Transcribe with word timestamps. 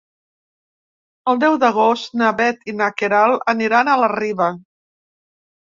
El 1.33 1.41
deu 1.43 1.57
d'agost 1.65 2.17
na 2.23 2.31
Bet 2.41 2.67
i 2.73 2.77
na 2.81 2.89
Queralt 3.03 3.47
aniran 3.55 3.95
a 3.95 4.01
la 4.07 4.13
Riba. 4.17 4.51